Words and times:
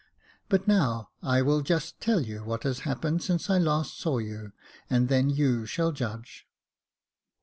But 0.49 0.67
now, 0.67 1.11
I 1.21 1.43
will 1.43 1.61
just 1.61 1.99
tell 2.01 2.21
you 2.21 2.39
what 2.43 2.63
has 2.63 2.79
happened 2.89 3.21
since 3.21 3.51
I 3.51 3.59
last 3.59 3.99
saw 3.99 4.17
you, 4.17 4.51
and 4.89 5.09
then 5.09 5.29
you 5.29 5.67
shall 5.67 5.91
judge." 5.91 6.47